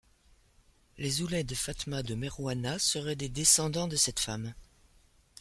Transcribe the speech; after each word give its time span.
Les 0.97 1.21
Ouled 1.21 1.53
Fatma 1.53 2.01
de 2.01 2.15
Merouana 2.15 2.79
seraient 2.79 3.15
des 3.15 3.29
descendants 3.29 3.87
de 3.87 3.95
cette 3.97 4.19
femme. 4.19 4.55